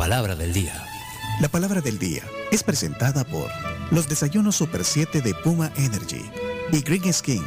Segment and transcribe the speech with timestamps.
[0.00, 0.72] palabra del día.
[1.42, 3.50] La palabra del día es presentada por
[3.90, 6.24] los desayunos Super 7 de Puma Energy
[6.72, 7.44] y Green Skin.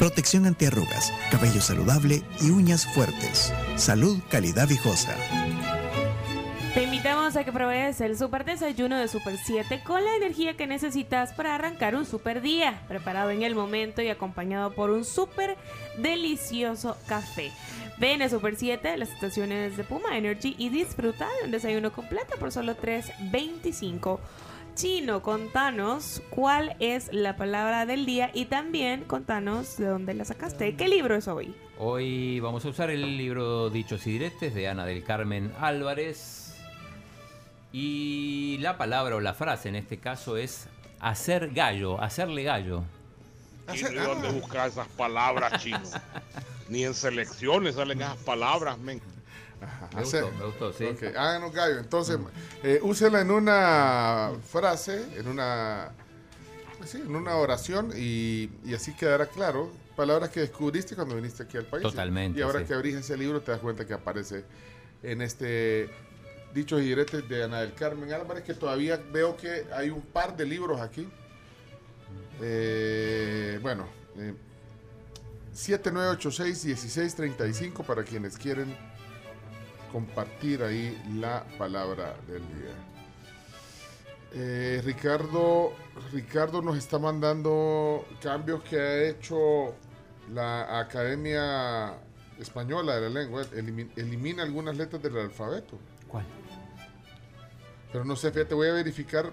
[0.00, 3.52] Protección antiarrugas, cabello saludable y uñas fuertes.
[3.76, 5.14] Salud, calidad viejosa.
[6.74, 10.66] Te invitamos a que pruebes el super desayuno de Super 7 con la energía que
[10.66, 15.56] necesitas para arrancar un super día, preparado en el momento y acompañado por un super
[15.98, 17.52] delicioso café.
[17.96, 22.36] Ven a Super 7, las estaciones de Puma Energy y disfruta de un desayuno completo
[22.40, 24.18] por solo 3.25.
[24.74, 30.74] Chino, contanos cuál es la palabra del día y también contanos de dónde la sacaste.
[30.74, 31.54] ¿Qué libro es hoy?
[31.78, 36.56] Hoy vamos a usar el libro Dichos y Diretes de Ana del Carmen Álvarez.
[37.72, 40.66] Y la palabra o la frase en este caso es
[40.98, 42.82] hacer gallo, hacerle gallo.
[43.72, 45.78] ¿Y de dónde buscar esas palabras, chino?
[46.68, 49.00] Ni en selecciones salen esas palabras, men.
[49.94, 50.84] Me gustó, me gustó, sí.
[50.84, 51.78] Ok, háganos gallo.
[51.78, 52.18] Entonces,
[52.62, 55.92] eh, úsela en una frase, en una,
[56.78, 59.70] pues sí, en una oración y, y así quedará claro.
[59.96, 61.82] Palabras que descubriste cuando viniste aquí al país.
[61.82, 62.66] Totalmente, Y ahora sí.
[62.66, 64.44] que abrís ese libro te das cuenta que aparece
[65.02, 65.88] en este
[66.52, 70.36] Dichos y Diretes de Ana del Carmen Álvarez, que todavía veo que hay un par
[70.36, 71.08] de libros aquí.
[72.40, 74.34] Eh, bueno, eh,
[75.54, 78.76] 7986-1635 para quienes quieren
[79.92, 82.74] compartir ahí la palabra del día.
[84.36, 85.72] Eh, Ricardo,
[86.12, 89.74] Ricardo nos está mandando cambios que ha hecho
[90.32, 91.94] la Academia
[92.40, 93.44] Española de la Lengua.
[93.52, 95.78] Elimi- elimina algunas letras del alfabeto.
[96.08, 96.24] ¿Cuál?
[97.92, 99.30] Pero no sé, fíjate, voy a verificar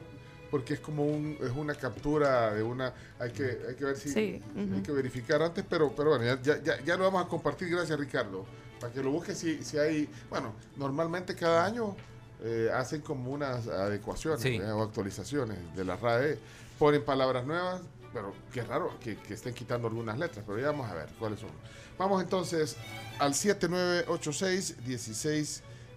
[0.52, 4.09] porque es como un, es una captura de una, hay que, hay que ver si,
[4.09, 7.30] Sí, hay que verificar antes, pero, pero bueno, ya, ya, ya, ya lo vamos a
[7.30, 8.45] compartir, gracias Ricardo,
[8.79, 11.95] para que lo busques si, si hay, bueno, normalmente cada año
[12.44, 14.56] eh, hacen como unas adecuaciones Sí.
[14.57, 16.38] eh, o actualizaciones de la RAE,
[16.78, 17.81] ponen palabras nuevas,
[18.13, 21.39] pero qué raro que, que estén quitando algunas letras, pero ya vamos a ver cuáles
[21.39, 21.50] son.
[21.97, 22.75] Vamos entonces
[23.19, 23.33] al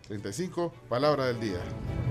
[0.08, 1.58] 7986-1635, palabra del día.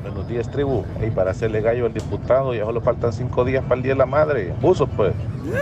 [0.02, 0.84] Buenos días, tribu.
[1.06, 4.00] Y para hacerle gallo al diputado, ya solo faltan cinco días para el Día de
[4.00, 4.54] la Madre.
[4.62, 5.14] Buzo, pues.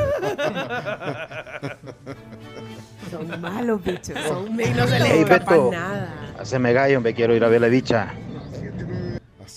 [3.11, 4.17] Son malos bichos.
[4.27, 5.71] Son Y no se Beto.
[5.71, 6.13] nada.
[6.39, 8.13] Haceme gallo, me quiero ir a ver la bicha.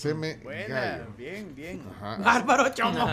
[0.05, 1.03] Haceme Buena, gallo.
[1.17, 1.81] bien, bien.
[1.99, 2.17] Ajá.
[2.23, 3.07] Bárbaro chomo.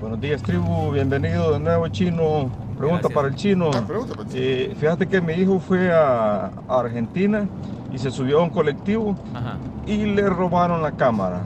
[0.00, 0.90] Buenos días, tribu.
[0.92, 2.50] Bienvenido de nuevo, chino.
[2.78, 3.12] Pregunta Gracias.
[3.12, 3.70] para el chino.
[3.74, 4.14] Ah, pregunta.
[4.32, 7.46] Eh, fíjate que mi hijo fue a, a Argentina
[7.92, 9.58] y se subió a un colectivo Ajá.
[9.86, 11.42] y le robaron la cámara.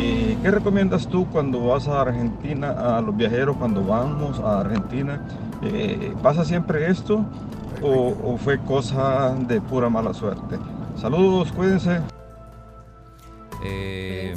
[0.00, 5.20] Eh, ¿Qué recomiendas tú cuando vas a Argentina, a los viajeros cuando vamos a Argentina?
[5.62, 7.26] Eh, ¿Pasa siempre esto
[7.82, 10.56] o, o fue cosa de pura mala suerte?
[10.96, 12.00] Saludos, cuídense.
[13.64, 14.34] Eh,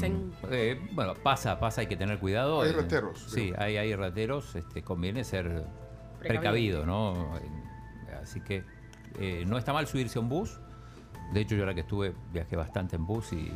[0.51, 2.61] eh, bueno, pasa, pasa, hay que tener cuidado.
[2.61, 5.65] Hay Eh, rateros, Sí, hay, hay rateros, este, conviene ser
[6.19, 7.33] precavido, ¿no?
[8.21, 8.63] Así que
[9.19, 10.59] eh, no está mal subirse a un bus.
[11.33, 13.51] De hecho, yo ahora que estuve, viajé bastante en bus y...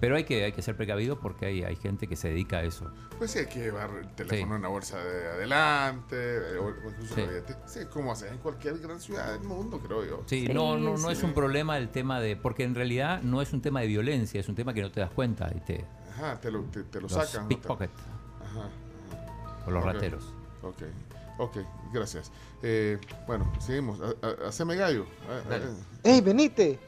[0.00, 2.62] Pero hay que, hay que ser precavido porque hay, hay gente que se dedica a
[2.62, 2.90] eso.
[3.18, 4.56] Pues sí, hay que llevar el teléfono Sí.
[4.56, 7.22] en la bolsa de adelante, eh, o incluso Sí.
[7.66, 10.22] Sí, como haces en cualquier gran ciudad del mundo, creo yo.
[10.26, 12.36] Sí, Sí, no, no, no es un problema el tema de...
[12.36, 15.00] Porque en realidad no es un tema de violencia, es un tema que no te
[15.00, 15.84] das cuenta y te...
[16.12, 17.42] Ajá, te lo, te, te lo Los sacan.
[17.42, 17.48] ¿no?
[17.48, 17.90] Te- pickpocket
[18.44, 18.68] Ajá,
[19.66, 19.92] o los Ok.
[19.92, 20.24] rateros.
[20.62, 20.82] ok,
[21.38, 21.56] ok,
[21.92, 22.30] gracias.
[22.62, 24.00] Eh, bueno, seguimos.
[24.46, 25.06] Haceme gallo.
[25.28, 25.64] A- a- Dale.
[26.04, 26.78] ¡Ey, venite!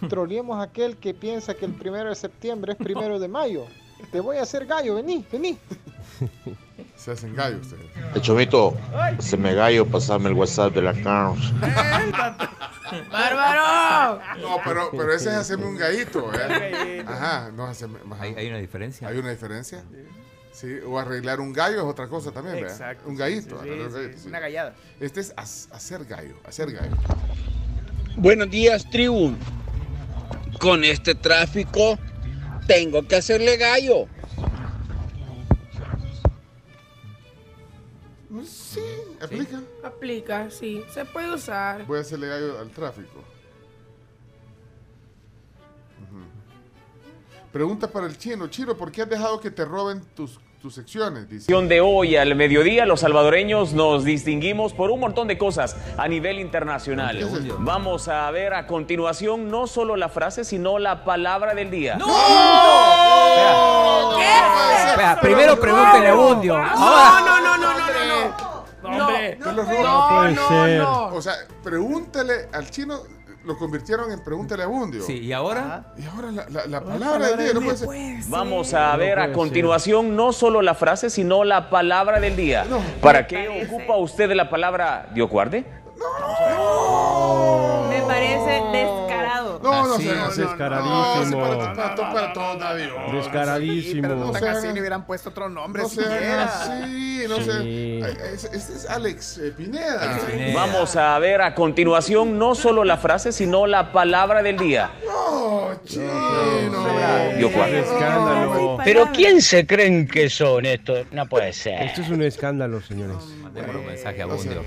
[0.08, 3.66] Troleemos a aquel que piensa que el primero de septiembre es primero de mayo.
[4.12, 5.58] Te voy a hacer gallo, vení, vení.
[6.96, 7.84] Se hacen gallo ustedes.
[8.14, 8.74] El chomito,
[9.18, 11.52] se me gallo, pasame el WhatsApp de la Carms.
[13.10, 14.20] ¡Bárbaro!
[14.40, 17.04] No, pero, pero ese es hacerme un gallito, ¿eh?
[17.06, 17.98] Ajá, no es hacerme.
[18.10, 18.22] ajá.
[18.22, 19.08] ¿Hay, hay una diferencia?
[19.08, 19.82] ¿Hay una diferencia?
[20.52, 22.72] Sí, o arreglar un gallo es otra cosa también, ¿verdad?
[22.72, 23.08] Exacto.
[23.08, 23.62] Un gallito.
[23.62, 24.28] Sí, arreglar un sí, gallito, sí, sí.
[24.28, 24.74] Una gallada.
[25.00, 26.96] Este es hacer gallo, hacer gallo.
[28.16, 29.34] Buenos días, tribu.
[30.58, 31.98] Con este tráfico
[32.66, 34.06] tengo que hacerle gallo.
[38.44, 38.80] Sí,
[39.20, 39.62] aplica.
[39.82, 40.84] Aplica, sí.
[40.92, 41.86] Se puede usar.
[41.86, 43.24] Voy a hacerle gallo al tráfico.
[47.52, 48.48] Pregunta para el chino.
[48.48, 51.28] Chino, ¿por qué has dejado que te roben tus, tus secciones?
[51.28, 51.52] Dice.
[51.52, 56.38] de hoy al mediodía, los salvadoreños nos distinguimos por un montón de cosas a nivel
[56.40, 57.18] internacional.
[57.18, 57.58] ¿Qué es?
[57.58, 61.98] Vamos a ver a continuación no solo la frase, sino la palabra del día.
[64.88, 66.56] Espera, primero pregúntele a Bundio.
[66.56, 69.02] No, no, no, no, no, no, no.
[69.02, 70.34] Hombre, ¿Qué los roban?
[70.34, 71.06] No, no, no.
[71.14, 73.00] O sea, pregúntale al chino
[73.46, 75.02] lo convirtieron en pregúntale a Bundio.
[75.02, 75.92] Sí, ¿y ahora?
[75.96, 78.30] Y ahora la, la- la palabra del día no puede ser.
[78.30, 82.66] Vamos a ver a continuación no solo la frase, sino la palabra del día.
[83.00, 85.64] ¿Para qué ocupa usted la palabra Diocuarde?
[85.96, 86.55] Me
[89.98, 91.46] No, sé, no, descaradísimo.
[91.46, 92.74] no, para, para, para.
[93.12, 94.02] Descaradísimo.
[94.02, 96.44] pero No sean así, le hubieran puesto otro nombre No siquiera.
[96.44, 97.62] así, no sé.
[97.62, 98.00] Sí.
[98.34, 100.18] Este es Alex eh, Pineda.
[100.54, 104.90] Vamos a ver a continuación no solo la frase, sino la palabra del día.
[105.06, 106.86] No, chino.
[107.36, 108.78] Escándalo.
[108.84, 111.06] Pero ¿quién se creen que son estos?
[111.12, 111.82] No puede ser.
[111.82, 113.16] Esto es un escándalo, señores.
[113.42, 114.64] Mandemos un mensaje a Bundio.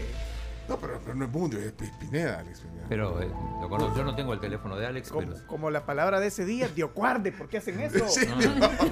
[0.69, 2.86] No, pero, pero no es Bundio, es Pi- Pineda, Alex Pineda.
[2.88, 3.27] Pero eh,
[3.62, 3.98] lo conozco.
[3.98, 6.68] yo no tengo el teléfono de Alex, Como, pero como la palabra de ese día,
[6.69, 7.31] diocuarde.
[7.31, 8.07] ¿Por qué hacen eso?
[8.07, 8.25] Sí,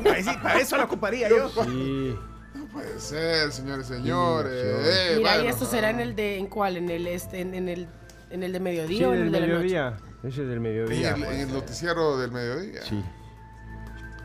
[0.03, 1.49] Para eso- para eso la ocuparía yo.
[1.49, 2.15] Sí.
[2.55, 4.51] No puede ser, señores, señores.
[4.61, 6.37] Sí, Eh, Mira, bueno, y esto será en el de.
[6.39, 6.77] ¿En cuál?
[6.77, 7.87] ¿En el, este, en, en el,
[8.31, 9.57] en el de Sí, mediodía o en del el de la noche?
[9.59, 9.97] mediodía.
[10.23, 11.11] Ese es del en mediodía.
[11.15, 12.81] el, en el noticiero del mediodía.
[12.83, 13.03] Sí.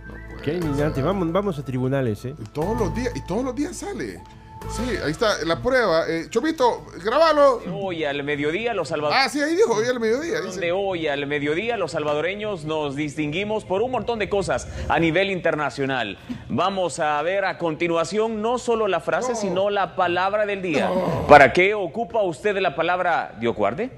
[0.07, 1.03] No puede Qué indignante.
[1.03, 2.35] Vamos, vamos a tribunales, ¿eh?
[2.39, 4.23] Y todos los días, y todos los días sale.
[4.71, 6.05] Sí, ahí está la prueba.
[6.09, 7.61] Eh, Chomito, grabalo.
[7.75, 9.27] Hoy al mediodía los salvadoreños.
[9.27, 10.41] Ah, sí, ahí dijo, hoy al mediodía.
[10.41, 10.61] dice.
[10.61, 15.31] De hoy al mediodía los salvadoreños nos distinguimos por un montón de cosas a nivel
[15.31, 16.19] internacional.
[16.49, 20.91] Vamos a ver a continuación no solo la frase, sino la palabra del día.
[21.29, 23.91] ¿Para qué ocupa usted la palabra Diocuarde?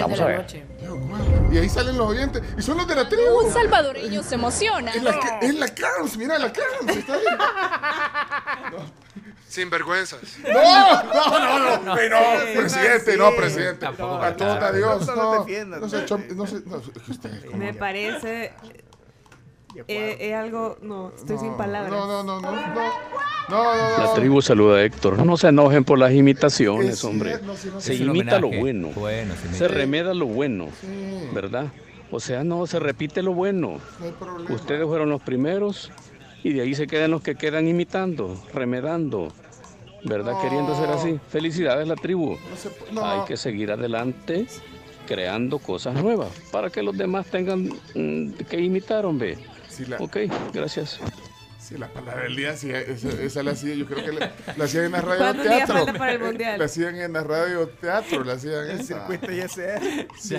[0.00, 0.36] Vamos de a la ver.
[0.38, 0.64] noche.
[1.52, 2.42] Y ahí salen los oyentes.
[2.58, 3.40] Y son los de la tribu.
[3.44, 4.90] Un salvadoreño se emociona.
[4.92, 6.96] Es la, es la Carms, mira la Carms.
[6.96, 7.36] Está bien.
[9.64, 10.20] vergüenzas.
[10.42, 13.80] No, no, no, no, no, no, presidente, no, presidente.
[13.80, 14.72] Tampoco A todo verdad.
[14.74, 15.46] Dios, No no.
[17.56, 18.52] Me parece.
[19.88, 20.78] eh, Es algo.
[20.82, 21.90] No, estoy sin palabras.
[21.90, 22.66] No, no, no, no, no.
[23.48, 24.04] No, no, no.
[24.06, 25.24] La tribu saluda a Héctor.
[25.24, 27.38] No se enojen por las imitaciones, Es hombre.
[27.78, 28.88] Se imita lo bueno.
[28.94, 30.86] Bueno, se remeda lo bueno, Sí,
[31.32, 31.66] ¿verdad?
[32.10, 33.80] O sea, no, se repite lo bueno.
[33.98, 34.54] no hay problema.
[34.54, 35.90] Ustedes fueron los primeros
[36.44, 39.32] y de ahí se quedan los que quedan imitando, remedando,
[40.06, 40.32] ¿verdad?
[40.32, 40.40] No.
[40.42, 41.18] Queriendo ser así.
[41.28, 42.36] Felicidades, la tribu.
[42.50, 43.04] No se pu- no.
[43.04, 44.46] Hay que seguir adelante
[45.06, 49.38] creando cosas nuevas para que los demás tengan mm, que imitar, hombre.
[49.68, 50.16] Sí, la, Ok,
[50.52, 50.98] gracias.
[51.66, 54.64] Sí, la palabra del día, sí, esa, esa la hacía, yo creo que la, la
[54.64, 55.74] hacían en la radio ¿Cuántos días teatro.
[55.76, 56.58] faltan para el mundial?
[56.58, 59.06] La hacían en la radio teatro, la hacían El esa.
[59.06, 59.80] circuito ya sea.
[60.18, 60.34] Sí.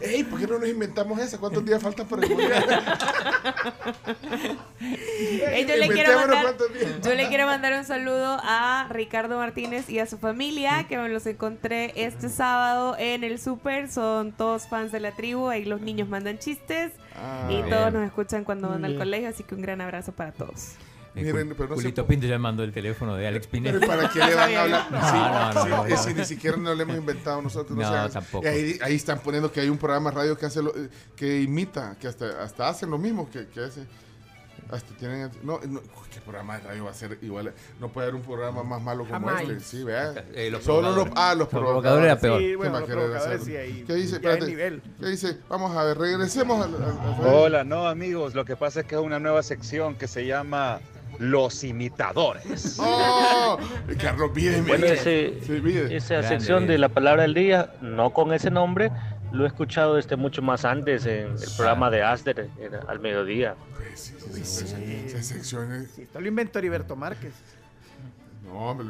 [0.00, 1.38] Ey, ¿por qué no nos inventamos esa?
[1.38, 2.64] ¿Cuántos días faltan para el mundial?
[4.80, 6.90] Ey, yo, le quiero mandar, cuántos días.
[7.02, 11.08] yo le quiero mandar un saludo a Ricardo Martínez y a su familia, que me
[11.08, 13.90] los encontré este sábado en el súper.
[13.90, 17.68] Son todos fans de la tribu, ahí los niños mandan chistes Ah, y bien.
[17.70, 20.72] todos nos escuchan cuando van al colegio, así que un gran abrazo para todos.
[21.12, 23.78] Miren, pero no Julito Pinto ya mandó el teléfono de Alex Pineda.
[23.80, 24.92] Pero ¿para qué le van a hablar?
[24.92, 25.96] No, Sí, no, no, sí, no, es no.
[26.04, 27.76] si ni siquiera nos lo hemos inventado nosotros.
[27.76, 28.46] No, No, tampoco.
[28.46, 30.72] Ahí, ahí están poniendo que hay un programa de radio que hace lo-
[31.16, 33.84] que imita, que hasta, hasta hacen lo mismo que, que hace.
[34.72, 35.30] Hasta tienen.
[35.42, 35.80] No, no,
[36.12, 37.52] ¿qué programa de radio va a ser igual?
[37.80, 39.42] No puede haber un programa más malo como Jamás.
[39.42, 39.60] este.
[39.60, 40.14] Sí, vea.
[40.34, 41.14] Eh, los Solo los, provocadores.
[41.16, 42.04] ah, los Los provocadores.
[42.04, 42.40] era peor.
[42.40, 43.84] Sí, bueno, ¿Qué los más querés provocadores sí ahí.
[43.86, 44.14] ¿Qué dice?
[44.16, 44.46] Espérate.
[44.46, 44.82] nivel.
[45.00, 45.38] ¿Qué dice?
[45.48, 46.74] Vamos a ver, regresemos al.
[46.74, 50.06] al- al- Hola, no amigos, lo que pasa es que es una nueva sección que
[50.06, 50.80] se llama
[51.18, 52.76] Los Imitadores.
[52.80, 53.58] ¡Oh!
[54.00, 55.60] Carlos Vides, Bueno, ese- Sí,
[55.94, 56.68] esa Grande, sección bien.
[56.68, 58.90] de la palabra del día, no con ese nombre,
[59.32, 63.54] lo he escuchado este mucho más antes en el programa de Asder en- al mediodía.
[63.76, 65.98] Pues sí, sí, sí, sí, secciones.
[65.98, 67.32] Esto lo inventó Heriberto Márquez.
[68.44, 68.86] No, hombre,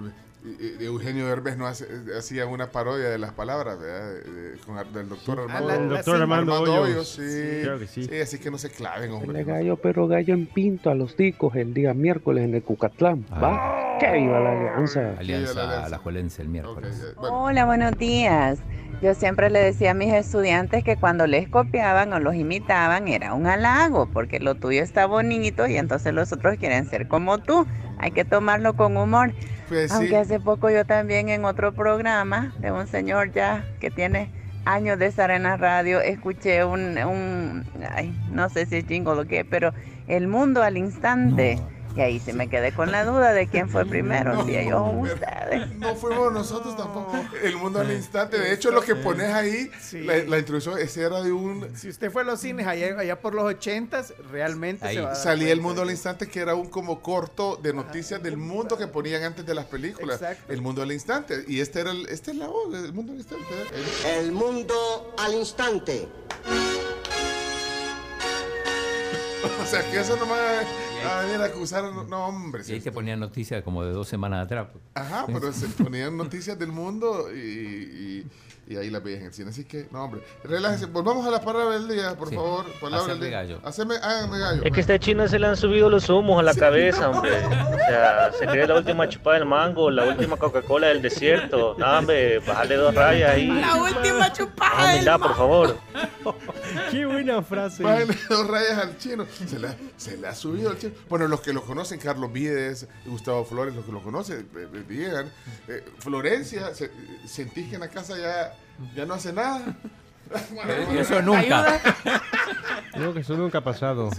[0.81, 4.15] Eugenio Derbez no hace- eh, hacía una parodia de las palabras, ¿verdad?
[4.15, 5.69] De- de- con, del doctor Ah, Armando.
[5.69, 6.79] la- El la doctor sí, Armando Hoyos.
[6.79, 7.61] Hoyos, sí.
[7.63, 8.05] Claro que sí.
[8.05, 9.45] Sí, así que no se claven, hombre.
[9.45, 13.27] gallo, pero gallo en pinto a los ticos el día miércoles en el Cucatlán.
[13.33, 13.99] ¿Va?
[14.01, 15.11] ¡Que viva la alianza!
[15.19, 15.85] Alianza Sí, la alianza.
[15.87, 16.97] Alajuelense el miércoles.
[16.99, 17.43] Ok, eh, bueno.
[17.43, 18.59] Hola, buenos días.
[19.01, 23.33] Yo siempre le decía a mis estudiantes que cuando les copiaban o los imitaban era
[23.33, 27.67] un halago, porque lo tuyo está bonito y entonces los otros quieren ser como tú.
[27.99, 29.33] Hay que tomarlo con humor.
[29.69, 29.97] Pues sí.
[29.97, 34.31] Aunque hace poco yo también en otro programa de un señor ya que tiene
[34.67, 39.13] años de estar en la radio, escuché un, un ay, no sé si es jingle
[39.13, 39.73] o qué, pero
[40.09, 41.59] El Mundo al Instante.
[41.97, 44.91] Y ahí sí me quedé con la duda de quién fue primero, si ellos o
[44.91, 45.77] ustedes.
[45.77, 47.19] No fuimos nosotros tampoco.
[47.43, 48.39] El mundo al instante.
[48.39, 50.01] De hecho, lo que pones ahí, Sí.
[50.03, 51.77] la, la introducción, ese era de un.
[51.77, 55.13] Si usted fue a los cines allá, allá por los ochentas, realmente Ahí se va
[55.13, 58.79] a salía el mundo al instante, que era un como corto de noticias del mundo
[58.79, 60.23] que ponían antes de las películas.
[60.23, 60.53] Exacto.
[60.53, 61.45] El mundo al instante.
[61.49, 63.45] Y este era el, este es la voz, el mundo al instante.
[63.53, 64.19] ¿eh?
[64.21, 66.09] El mundo al instante.
[69.63, 70.67] O sea, que eso nomás.
[71.03, 71.85] Y a venir a acusar.
[72.09, 72.63] No, hombre.
[72.67, 74.69] Y ahí te ponían noticias como de dos semanas atrás.
[74.95, 78.27] Ajá, pero se ponían noticias del mundo y, y-
[78.69, 79.51] y ahí las veías en el cine.
[79.51, 80.21] Así que, no, hombre.
[80.45, 80.87] Relájese.
[80.87, 82.37] Volvamos a la palabra del día, por Sí.
[82.37, 82.65] favor.
[82.81, 83.39] Palabra Hacerle del día.
[83.43, 83.61] gallo.
[83.65, 84.63] Haceme, háganme gallo.
[84.63, 87.33] Es que a esta china se le han subido los humos a la cabeza, hombre.
[87.81, 91.75] O sea, se cree la última chupada del mango, la última Coca-Cola del desierto.
[91.79, 93.49] No, hombre, bájale dos rayas ahí.
[93.49, 94.71] La última chupada.
[94.77, 95.77] Ah, humildad, por favor.
[96.93, 97.83] Qué buena frase.
[97.83, 99.27] Bájale dos rayas al chino.
[99.49, 100.90] Se le, ha- se le ha subido al chino.
[101.09, 104.85] Bueno, los que lo conocen, Carlos Vides, Gustavo Flores, los que lo conocen, eh, eh,
[104.89, 105.31] digan.
[105.69, 106.91] eh, Florencia, se-
[107.27, 108.55] sentís que en la casa ya,
[108.95, 109.77] ya no hace nada.
[110.95, 111.81] Y eso nunca.
[112.97, 114.11] No, que eso nunca ha pasado.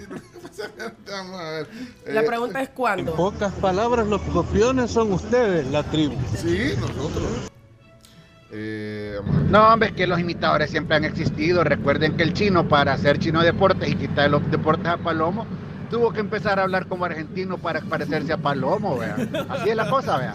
[1.10, 1.68] Vamos a ver.
[2.08, 3.16] La Eh, pregunta es cuándo.
[3.16, 6.16] pocas palabras, los copiones son ustedes, la tribu.
[6.36, 7.50] Sí, nosotros.
[8.52, 9.18] Eh.
[9.50, 11.64] No, hombre, es que los imitadores siempre han existido.
[11.64, 15.46] Recuerden que el chino, para hacer chino deportes y quitar los deportes a Palomo,
[15.92, 19.16] tuvo que empezar a hablar como argentino para parecerse a Palomo, vea.
[19.50, 20.34] Así es la cosa, vea.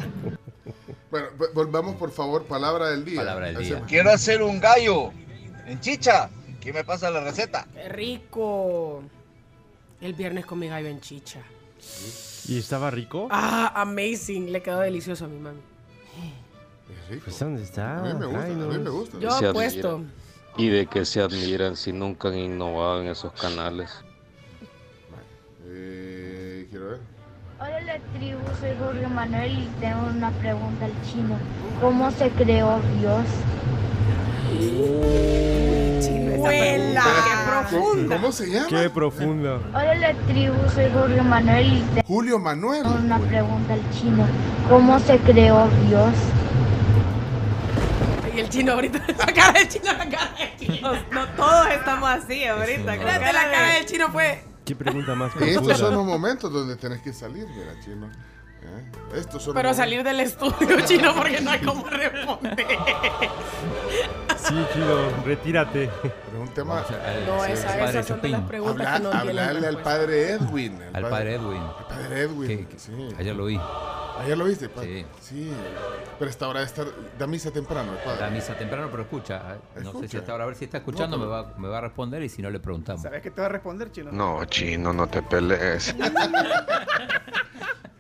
[1.11, 3.17] Bueno, vo- volvamos por favor, palabra del día.
[3.17, 3.67] Palabra del día.
[3.75, 5.11] Hacemos- Quiero hacer un gallo
[5.67, 6.29] en chicha.
[6.61, 7.67] ¿Quién me pasa la receta?
[7.75, 9.03] Qué rico.
[10.01, 11.41] El viernes comí gallo en chicha.
[12.49, 13.29] ¿Y estaba rico?
[13.31, 14.53] Ah, amazing.
[14.53, 15.61] Le quedó delicioso a mi mami.
[17.25, 17.99] Pues ¿dónde está?
[17.99, 19.19] A mí me gusta, a mí me gusta.
[19.21, 20.03] Yo apuesto.
[20.59, 23.91] ¿Y de qué se admiran si nunca han innovado en esos canales?
[27.97, 31.39] Hola tribu, soy Jorge Manuel y tengo una pregunta al chino.
[31.81, 33.25] ¿Cómo se creó Dios?
[36.05, 38.17] Chino, esa pregunta, qué profunda.
[38.17, 38.67] ¿Cómo se llama?
[38.69, 39.63] Qué profundo.
[39.73, 42.87] Hola la tribu, soy Jorge Manuel y tengo Julio Manuel.
[42.87, 44.27] una pregunta al chino.
[44.69, 46.13] ¿Cómo se creó Dios?
[48.35, 50.93] Y el chino ahorita, la cara del chino, la cara del chino.
[51.13, 52.95] No, todos estamos así ahorita.
[52.95, 54.56] Espérate, la cara del chino fue.
[54.67, 58.07] Qué pregunta más Estos son los momentos donde tenés que salir, mira, chino.
[58.63, 59.19] ¿Eh?
[59.19, 62.67] Estos son Pero salir del estudio chino porque no hay cómo responder.
[64.37, 65.89] Sí, chido, retírate.
[66.03, 66.85] Pero un tema.
[67.27, 69.75] No, Sí, esa, padre esas son de las preguntas Habla- que no tienen hablarle al
[69.75, 69.83] respuesta.
[70.01, 70.79] padre Edwin.
[70.93, 71.63] Al padre Edwin.
[71.63, 72.49] Al padre Edwin.
[72.49, 72.93] Que- que- sí.
[73.19, 73.61] Ayer lo vi.
[74.19, 75.07] Ayer lo viste, padre.
[75.21, 75.35] Sí.
[75.47, 75.53] Sí.
[76.19, 76.87] Pero esta hora de estar.
[77.19, 78.21] Da misa temprano, padre.
[78.23, 79.57] La misa temprano, pero escucha.
[79.77, 81.69] eh, No sé si hasta ahora, a ver si está escuchando, No, me, va, me
[81.69, 83.03] va a responder y si no le preguntamos.
[83.03, 84.11] ¿Sabes qué te va a responder, chino?
[84.13, 85.95] No, chino, no te pelees.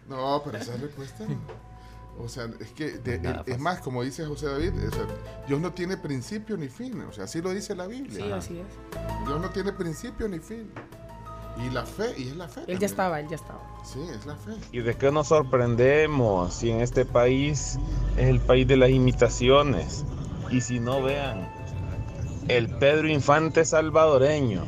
[0.08, 1.24] No, pero esa respuesta.
[2.18, 5.04] O sea, es que de- es más, como dice José David, o sea,
[5.46, 7.00] Dios no tiene principio ni fin.
[7.02, 8.24] O sea, así lo dice la Biblia.
[8.24, 9.26] Sí, así es.
[9.26, 10.70] Dios no tiene principio ni fin.
[11.58, 12.60] Y la fe, y es la fe.
[12.60, 12.80] Él también.
[12.80, 13.60] ya estaba, él ya estaba.
[13.84, 14.52] Sí, es la fe.
[14.72, 17.78] ¿Y de qué nos sorprendemos si en este país
[18.16, 20.04] es el país de las imitaciones?
[20.50, 21.48] Y si no vean,
[22.48, 24.64] el Pedro Infante salvadoreño,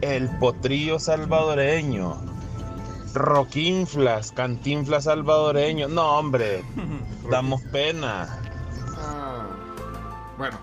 [0.00, 2.16] el Potrillo salvadoreño,
[3.14, 5.88] Roquinflas, Cantinflas salvadoreño.
[5.88, 6.64] No, hombre,
[7.30, 8.40] damos pena.
[8.98, 9.46] Ah,
[10.36, 10.58] bueno,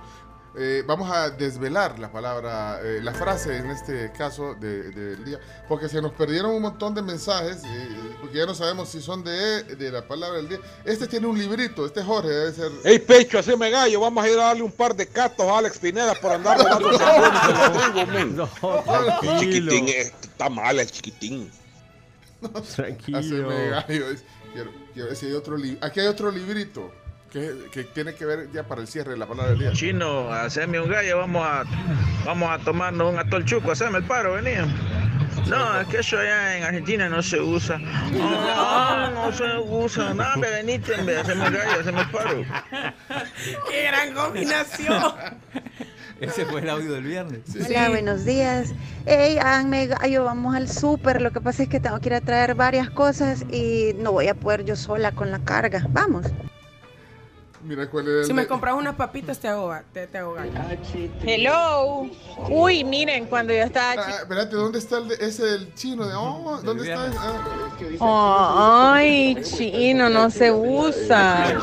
[0.58, 5.40] eh, vamos a desvelar la palabra, eh, la frase en este caso de- del día,
[5.68, 7.90] porque se nos perdieron un montón de mensajes, eh,
[8.20, 10.60] porque ya no sabemos si son de, de la palabra del día.
[10.86, 12.72] Este tiene un librito, este Jorge debe ser...
[12.84, 15.78] Ey, Pecho, haceme gallo, vamos a ir a darle un par de catos a Alex
[15.78, 18.36] Pineda por andar de la tribu, men.
[18.36, 19.72] No, El chiquitín tranquilo.
[19.74, 21.52] eh, está mal, el chiquitín.
[22.76, 23.18] Tranquilo.
[23.20, 24.06] Haceme gallo,
[24.54, 26.92] quiero, quiero ver si hay otro li- Aquí hay otro librito
[27.32, 29.74] que, que tiene que ver ya para el cierre de la palabra del día.
[29.74, 31.64] Chino, haceme un gallo, vamos a,
[32.26, 34.66] vamos a tomarnos un atol chuco, haceme el paro, venía.
[35.48, 37.78] No, es que eso allá en Argentina no se usa.
[37.78, 40.14] No, no se usa.
[40.14, 42.46] No, me venite, en vez de hacerme el gallo, haceme el paro.
[43.70, 45.14] ¡Qué gran combinación!
[46.20, 47.40] Ese fue el audio del viernes.
[47.66, 48.74] Hola, buenos días.
[49.06, 51.22] Hey, háganme gallo, vamos al súper.
[51.22, 54.28] Lo que pasa es que tengo que ir a traer varias cosas y no voy
[54.28, 55.86] a poder yo sola con la carga.
[55.90, 56.26] Vamos.
[57.64, 60.34] Mira cuál es el Si me de- compras unas papitas, te hago, te, te hago
[60.34, 60.52] gallo.
[61.26, 62.08] Hello.
[62.50, 66.08] Uy, miren, cuando yo estaba Ah, espérate, ¿dónde está el de- ese del chino?
[66.08, 67.12] De, oh, ¿Dónde está?
[67.18, 71.60] Ah, Oh, ay, chino, no se usa.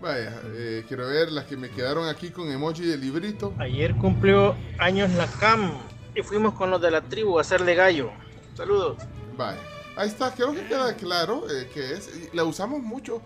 [0.00, 3.52] Vaya, eh, quiero ver las que me quedaron aquí con emoji de librito.
[3.58, 5.72] Ayer cumplió años la CAM
[6.14, 8.10] y fuimos con los de la tribu a hacerle gallo.
[8.56, 8.96] Saludos.
[9.36, 9.58] Vaya,
[10.00, 12.08] ahí está, creo que queda claro eh, que es.
[12.32, 13.20] y La usamos mucho,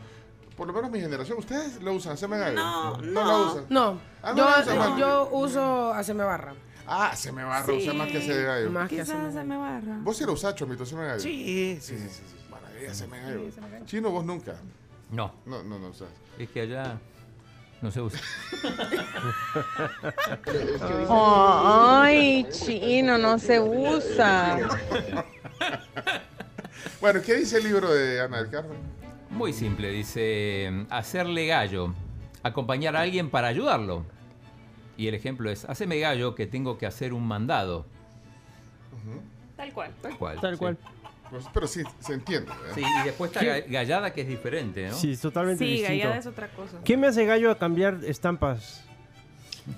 [0.56, 1.38] por lo menos mi generación.
[1.38, 2.16] ¿Ustedes la usan?
[2.16, 2.56] ¿Se me gallo?
[2.56, 3.24] No, no.
[3.26, 3.64] la usan.
[3.68, 4.98] No, Ah, no yo, la usan más.
[4.98, 6.54] yo uso haceme barra.
[6.86, 8.70] Ah, se me barra, usa más que se gallo.
[8.70, 9.98] Más que se me barra.
[10.02, 10.84] ¿Vos sí lo usás, Chomito?
[10.84, 11.20] ¿Se me gallo?
[11.20, 12.08] Sí, sí, sí.
[12.08, 12.36] sí, sí.
[12.50, 13.40] Maravilla, se me gallo.
[13.86, 14.54] Chino, vos nunca.
[15.10, 15.32] No.
[15.46, 16.08] No, no, no usás.
[16.38, 16.98] Es que allá
[17.80, 18.20] No se usa.
[21.08, 24.58] Ay, chino, no se usa.
[27.04, 28.78] Bueno, ¿qué dice el libro de Ana del Carmen?
[29.28, 31.92] Muy simple, dice hacerle gallo,
[32.42, 34.06] acompañar a alguien para ayudarlo.
[34.96, 37.84] Y el ejemplo es, haceme gallo que tengo que hacer un mandado.
[39.54, 39.90] Tal cual.
[40.00, 40.40] Tal cual.
[40.40, 40.58] Tal sí.
[40.58, 40.78] cual.
[41.28, 42.50] Pues, pero sí, se entiende.
[42.50, 42.72] ¿eh?
[42.74, 44.94] Sí, y después está ga- gallada que es diferente, ¿no?
[44.94, 45.92] Sí, es totalmente Sí, distinto.
[46.04, 46.78] gallada es otra cosa.
[46.86, 48.82] ¿Quién me hace gallo a cambiar estampas?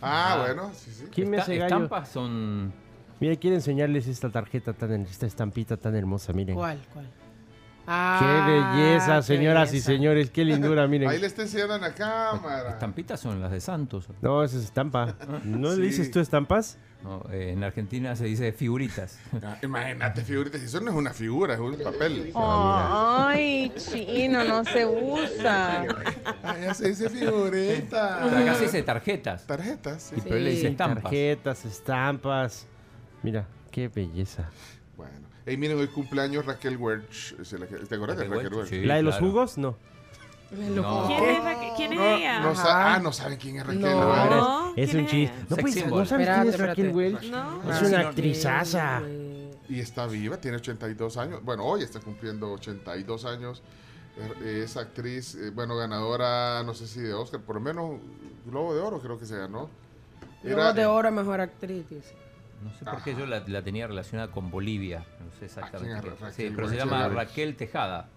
[0.01, 1.07] Ah, bueno, sí, sí.
[1.13, 1.75] ¿Quién me hace gallo?
[1.75, 2.73] estampas son...
[3.21, 6.55] Mira, quiero enseñarles esta tarjeta tan, esta estampita tan hermosa, miren.
[6.55, 6.79] ¿Cuál?
[6.93, 7.07] ¿Cuál?
[7.07, 11.09] Qué Ah, belleza, qué señoras y señores, qué lindura, miren.
[11.09, 12.71] Ahí le está enseñando en la cámara.
[12.71, 14.09] Estampitas son las de Santos.
[14.21, 15.15] No, esa es estampa.
[15.45, 15.81] ¿No Sí.
[15.81, 16.79] le dices tú estampas?
[17.05, 19.21] No, eh, en Argentina se dice figuritas.
[19.43, 20.61] Ah, Imagínate, figuritas.
[20.63, 22.33] Eso no es una figura, es un papel.
[22.35, 25.87] Ay, chino, no se usa.
[26.43, 28.21] Ah, ya se dice figurita.
[28.25, 29.47] Pero acá se dice tarjetas.
[29.47, 30.17] Tarjetas, sí.
[30.19, 31.05] Y pero le dice estampas.
[31.05, 32.67] Tarjetas, estampas.
[33.27, 34.49] Mira, qué belleza.
[34.97, 35.27] Bueno.
[35.45, 37.35] Hey, miren, hoy cumpleaños Raquel Welch.
[37.43, 38.69] ¿Se la- ¿Te acuerdas de Raquel Raquel Welch, Welch?
[38.69, 38.87] sí.
[38.87, 39.33] ¿La de los claro.
[39.33, 39.59] jugos?
[39.59, 39.77] No.
[40.53, 41.07] No.
[41.09, 42.39] ¿Quién es, quién es No, ella?
[42.39, 44.73] no sa- ah, no saben quién es Raquel No.
[44.77, 45.35] Es ¿quién un chiste.
[45.51, 45.99] No, Sex pues, symbol.
[45.99, 47.17] ¿no sabes quién es Espérate, Raquel espérate.
[47.17, 47.31] Welch?
[47.33, 47.73] No.
[47.73, 49.03] Es una actrizaza.
[49.69, 51.43] Y está viva, tiene 82 años.
[51.43, 53.61] Bueno, hoy está cumpliendo 82 años.
[54.45, 57.99] Eh, Es actriz, eh, bueno, ganadora, no sé si de Oscar, por lo menos
[58.47, 59.69] Globo de Oro creo que se ganó.
[60.45, 62.15] Globo de oro, mejor actriz, dice.
[62.63, 65.05] No sé por qué yo la, la tenía relacionada con Bolivia.
[65.25, 65.97] No sé exactamente.
[65.97, 66.19] ¿A quién qué.
[66.19, 67.09] Sí, Raquel pero se llama.
[67.09, 68.09] Raquel Tejada.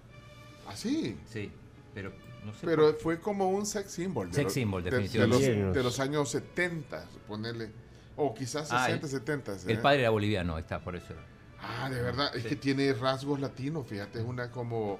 [0.67, 1.17] ¿Ah, sí?
[1.25, 1.51] Sí,
[1.93, 2.11] pero
[2.45, 2.65] no sé.
[2.65, 4.29] Pero por- fue como un sex symbol.
[4.29, 5.51] de Sex symbol, de- definitivamente.
[5.51, 7.71] De, los, de los años 70, ponerle.
[8.15, 9.53] O quizás Ah, 60, el- 70.
[9.53, 9.57] ¿eh?
[9.67, 11.13] El padre era boliviano, está, por eso.
[11.61, 14.99] Ah, de verdad, es que tiene rasgos latinos, fíjate, es una como,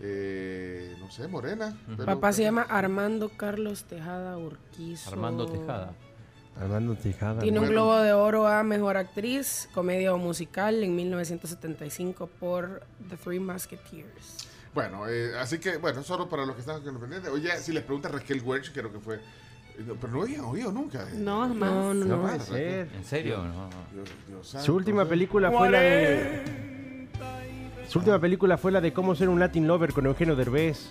[0.00, 1.76] eh, no sé, morena.
[1.86, 5.10] pero- Papá se llama Armando Carlos Tejada Urquizo.
[5.10, 5.92] Armando Tejada.
[6.60, 7.40] Armando Tejada.
[7.40, 7.82] Tiene un Bueno.
[7.82, 14.48] globo de oro a mejor actriz, comedia o musical en 1975 por The Three Musketeers.
[14.74, 17.30] Bueno, eh, así que, bueno, solo para los que están pendientes.
[17.30, 19.16] Oye, si les pregunta Raquel Welch, creo que fue.
[19.16, 19.20] eh,
[19.86, 21.04] no, Pero no habían oído nunca.
[21.04, 21.46] de- No.
[21.48, 22.22] No, no, No no.
[22.22, 22.88] puede ser.
[22.94, 23.38] ¿En serio?
[23.44, 23.70] No.
[23.92, 27.08] Dios- Dios santo, Su última película fue la de.
[27.88, 30.90] Su última película fue la de Cómo ser un Latin Lover con Eugenio Derbez.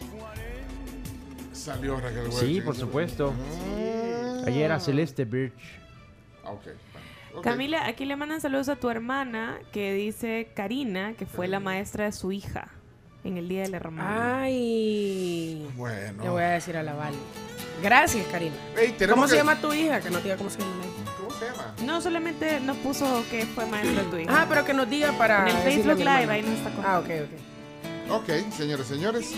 [1.53, 2.33] Salió Raquel Welch.
[2.39, 3.33] Sí, por supuesto.
[3.35, 3.66] Ah.
[4.47, 5.79] Ayer era Celeste Birch.
[6.43, 6.63] Ah, ok.
[6.63, 6.77] bueno,
[7.39, 7.43] ok.
[7.43, 12.05] Camila, aquí le mandan saludos a tu hermana que dice Karina, que fue la maestra
[12.05, 12.69] de su hija
[13.23, 14.39] en el Día del Hermano.
[14.41, 15.67] Ay.
[15.75, 16.23] Bueno.
[16.23, 17.17] Le voy a decir a la Vale.
[17.81, 18.55] Gracias, Karina.
[18.75, 19.99] Ey, ¿Cómo se llama tu hija?
[19.99, 20.73] Que no diga cómo se llama.
[21.17, 21.75] ¿Cómo se llama?
[21.85, 24.31] No, solamente nos puso que fue maestra de tu hija.
[24.33, 25.47] Ah, pero que nos diga para.
[25.47, 26.89] En el Facebook Live, ahí nos está contando.
[26.89, 27.56] Ah, ok, ok.
[28.09, 29.29] Ok, señores, señores.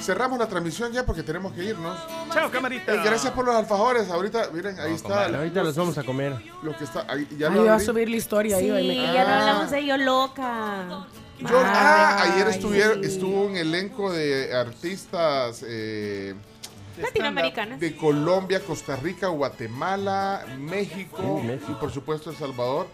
[0.00, 1.98] Cerramos la transmisión ya porque tenemos que irnos.
[2.32, 2.92] Chao, camarita.
[2.92, 4.08] Ey, gracias por los alfajores.
[4.10, 5.26] Ahorita, miren, ahí está.
[5.26, 6.36] Ahorita los vamos a comer.
[6.62, 7.26] Lo que está ahí.
[7.38, 7.86] Ya lo iba a abrí.
[7.86, 8.86] subir la historia Sí, ahí.
[8.88, 9.40] me ya no Ah.
[9.40, 11.06] hablamos de yo loca.
[11.40, 13.08] Yo- ah, Ay, ayer estuvieron, sí.
[13.10, 16.34] estuvo un elenco de artistas eh,
[16.96, 17.80] Latinoamericanas.
[17.80, 21.72] de Colombia, Costa Rica, Guatemala, México, Sí, México.
[21.72, 22.86] y por supuesto El Salvador.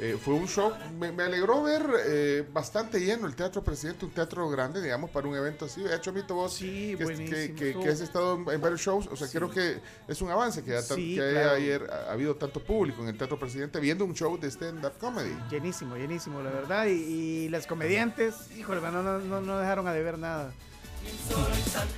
[0.00, 4.12] Eh, fue un show, me, me alegró ver eh, bastante lleno el Teatro Presidente, un
[4.12, 5.82] teatro grande, digamos, para un evento así.
[5.82, 9.08] De hecho, Mito, vos Sí, que, que- que- que has estado en, en varios shows,
[9.10, 11.56] o sea, creo que es un avance que, haya tan- Sí, que haya claro.
[11.56, 15.36] ayer ha, habido tanto público en el Teatro Presidente viendo un show de stand-up comedy.
[15.50, 16.86] Llenísimo, llenísimo, la verdad.
[16.86, 20.52] Y, y las comediantes, híjole, no, no, no dejaron a deber nada.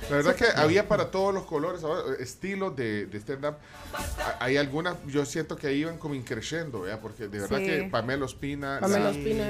[0.09, 3.55] La verdad que había para todos los colores, ahora, eh, estilos de, de stand-up.
[4.39, 6.99] Hay algunas, yo siento que iban como increciendo, ¿verdad?
[7.01, 7.65] Porque de verdad Sí.
[7.65, 8.77] que Pamela Ospina.
[8.81, 9.45] Pamela la- Ospina.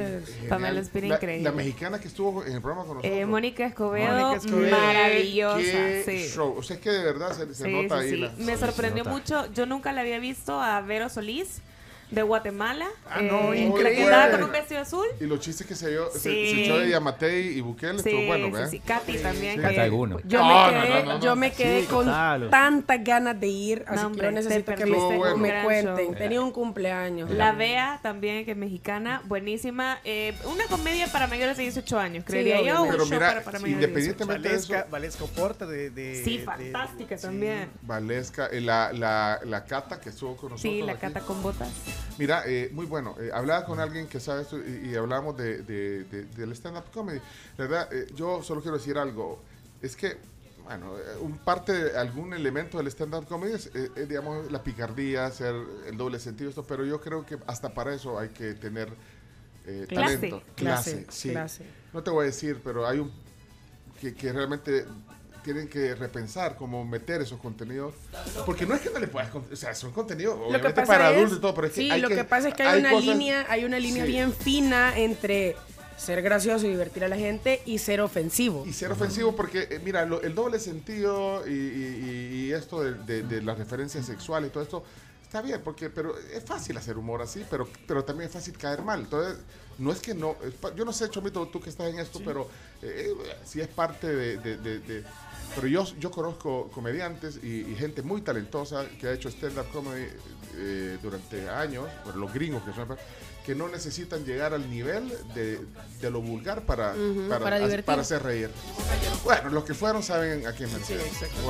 [0.49, 1.43] Pamela Ospina, La- increíble.
[1.43, 3.19] La mexicana que estuvo en el programa con nosotros.
[3.19, 4.77] Eh, Mónica Escobedo, Mónica Escobedo.
[4.77, 5.57] maravillosa.
[5.61, 6.29] Qué sí.
[6.33, 6.55] show.
[6.57, 8.09] O sea, es que de verdad se, se Sí, nota sí, ahí.
[8.11, 8.17] sí.
[8.17, 9.51] la- Me sorprendió mucho.
[9.53, 11.61] Yo nunca la había visto a Vero Solís
[12.11, 12.87] de Guatemala.
[13.09, 14.11] Ah, no, eh, increíble.
[14.31, 15.05] con un vestido azul.
[15.19, 16.51] Y los chistes que se, dio, se- Sí.
[16.55, 18.69] se, echó de Yamatei y Bukele estuvo Sí, bueno, sí, ¿verdad?
[18.69, 18.79] sí.
[18.79, 19.55] Katy también.
[19.55, 19.61] Sí.
[19.61, 20.19] que- Cata alguno.
[20.25, 21.19] Yo No, me no, quedé, no, no, no.
[21.23, 22.49] yo me quedé Sí, con total.
[22.49, 26.15] tantas ganas de ir, así No, que hombre, yo necesito que me, perdiste me cuenten.
[26.15, 27.29] Tenía un cumpleaños.
[27.31, 29.99] La Bea también, que es mexicana, buenísima.
[30.03, 32.85] Eh, una comedia para mayores de 18 años, creería yo.
[32.89, 34.23] Pero show mira, para, para mayores de 18.
[34.23, 37.23] independientemente de eso, Valesca, Oporta de, de- Sí, fantástica sí.
[37.23, 37.69] también.
[37.83, 40.61] Valesca, eh, la, la, la Cata que estuvo con nosotros.
[40.61, 41.69] Sí, la cata con botas.
[42.21, 43.15] Mira, eh, muy bueno.
[43.19, 46.83] Eh, hablaba con alguien que sabe esto y, y hablábamos de, de- de- del stand-up
[46.93, 47.19] comedy.
[47.57, 49.41] La verdad, eh, yo solo quiero decir algo.
[49.81, 50.17] Es que,
[50.63, 55.55] bueno, eh, un parte, algún elemento del stand-up comedy es, eh, digamos, la picardía, hacer
[55.87, 58.89] el doble sentido, esto, pero yo creo que hasta para eso hay que tener
[59.65, 60.15] eh, Clase.
[60.17, 60.43] talento.
[60.55, 61.31] Clase, sí.
[61.31, 61.65] clase.
[61.91, 63.11] No te voy a decir, pero hay un
[63.99, 64.85] que, que realmente
[65.43, 67.93] tienen que repensar cómo meter esos contenidos.
[68.45, 69.29] Porque no es que no le puedas.
[69.35, 71.91] O sea, son contenidos que obviamente para es- adultos y todo, pero es que sí,
[71.91, 74.11] hay lo que, pasa es que hay, una cosas- línea, hay una línea Sí.
[74.11, 75.55] bien fina entre
[75.97, 78.65] ser gracioso y divertir a la gente y ser ofensivo.
[78.65, 82.93] Y ser ofensivo porque, eh, mira, lo- el doble sentido y, y- y- esto de,
[82.95, 84.83] de- de las referencias sexuales y todo esto,
[85.23, 88.81] está bien, porque pero es fácil hacer humor así, pero, pero también es fácil caer
[88.81, 89.01] mal.
[89.01, 89.37] Entonces,
[89.77, 92.47] no es que no, es yo no sé, Chomito, tú que estás en esto, pero
[92.81, 94.37] eh, eh, sí es parte de-
[95.55, 100.07] pero yo, yo conozco comediantes y, y gente muy talentosa que ha hecho stand-up comedy
[100.57, 102.97] eh, durante años, por los gringos que son
[103.45, 105.59] que no necesitan llegar al nivel de,
[105.99, 108.51] de lo vulgar para, Ujú, para, para hacer reír.
[109.23, 110.93] Bueno, los que fueron saben a quién me Sí,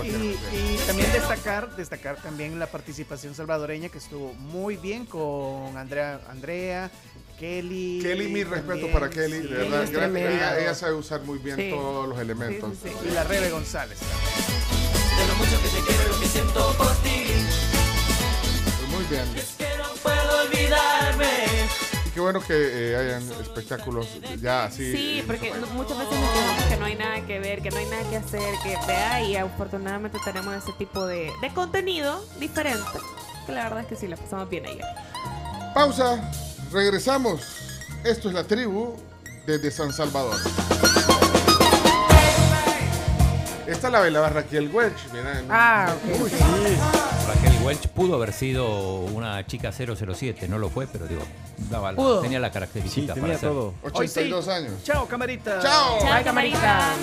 [0.04, 0.08] Y,
[0.56, 6.90] y también destacar, destacar también la participación salvadoreña que estuvo muy bien con Andrea, Andrea
[7.42, 8.00] Kelly.
[8.04, 9.48] Kelly, mi respeto para Kelly, sí.
[9.48, 9.84] de verdad.
[9.84, 9.90] es
[10.36, 11.72] ella, ella sabe usar muy bien Sí.
[11.72, 12.72] todos los elementos.
[13.04, 13.98] Y la Rebe González.
[14.00, 17.26] De lo mucho que te quiero y lo que siento por ti.
[18.92, 19.26] Muy bien.
[19.58, 21.28] Que no puedo olvidarme.
[22.06, 22.54] Y qué bueno que
[22.92, 24.08] eh, hayan espectáculos
[24.40, 24.92] ya así.
[24.96, 27.72] Sí, en porque no- muchas veces nos quejamos que no hay nada que ver, que
[27.72, 32.24] no hay nada que hacer, que vea y afortunadamente tenemos ese tipo de, de contenido
[32.40, 33.00] diferente.
[33.48, 34.86] Que la verdad es que sí, la pasamos bien ayer.
[35.74, 36.30] Pausa,
[36.72, 37.42] regresamos.
[38.04, 38.96] Esto es la tribu
[39.46, 40.36] desde San Salvador.
[43.68, 44.98] Esta la bailaba Raquel Welch.
[45.14, 45.42] mira.
[45.50, 46.22] Ah, ok.
[46.24, 46.32] Uy,
[47.28, 51.22] Raquel Welch pudo haber sido una chica 007, no lo fue, pero digo,
[51.70, 52.22] daba la- Pudo.
[52.22, 53.50] tenía la característica Sí, para tenía ser.
[53.50, 53.74] todo.
[53.94, 54.20] Hoy sí.
[54.20, 54.74] 82 años.
[54.84, 55.60] Chao, camarita.
[55.62, 56.00] Chao.
[56.04, 56.94] Bye, camarita.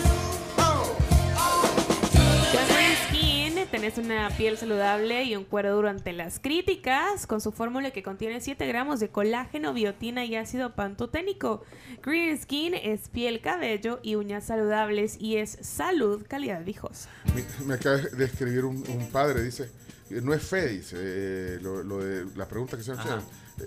[3.88, 8.02] Tenés una piel saludable y un cuero duro ante las críticas con su fórmula que
[8.02, 11.64] contiene 7 gramos de colágeno, biotina y ácido pantoténico.
[12.02, 17.08] Green Skin es piel, cabello y uñas saludables y es salud, calidad viejosa.
[17.34, 19.70] Me, me acaba de escribir un, un padre, dice,
[20.10, 23.00] eh, no es fe, dice, eh, lo, lo de la pregunta que se me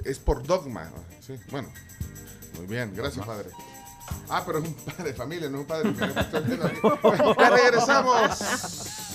[0.06, 0.88] es por dogma.
[1.20, 1.70] Sí, bueno,
[2.58, 3.50] muy bien, gracias padre.
[4.30, 6.52] Ah, pero es un padre de familia, no es un padre aquí.
[7.40, 9.11] Ya regresamos.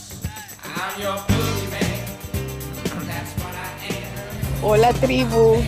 [4.63, 5.63] Hola tribu,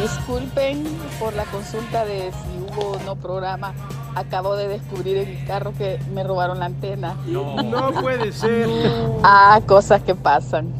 [0.00, 0.84] disculpen
[1.20, 3.74] por la consulta de si hubo o no programa.
[4.16, 7.16] Acabo de descubrir en mi carro que me robaron la antena.
[7.26, 7.62] No.
[7.62, 8.68] No puede ser.
[9.22, 10.72] Ah, cosas que pasan.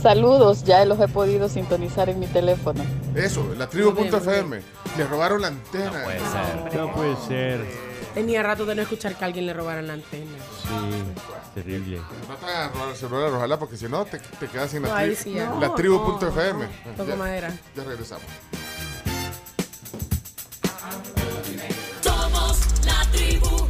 [0.00, 2.82] Saludos, ya los he podido sintonizar en mi teléfono.
[3.14, 4.60] Eso, la tribu.fm.
[4.98, 5.92] Le robaron la antena.
[5.92, 6.80] No puede ser.
[6.80, 7.83] No puede ser.
[8.14, 10.30] Tenía rato de no escuchar que alguien le robaran la antena.
[10.62, 11.04] Sí,
[11.54, 12.00] terrible.
[12.28, 14.94] No te hagas robar el celular, ojalá, porque si no te, quedas sin la, No,
[14.94, 15.50] ahí tri- sí, ya.
[15.50, 16.68] la No, tribu.fm.
[16.96, 17.52] Toco madera.
[17.74, 18.24] Ya regresamos.
[22.02, 23.63] Somos la tribu.